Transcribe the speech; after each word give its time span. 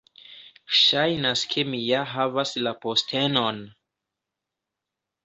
Ŝajnas 0.77 1.43
ke 1.51 1.65
mi 1.73 1.81
ja 1.89 1.99
havas 2.13 2.53
la 2.69 2.73
postenon! 2.87 3.61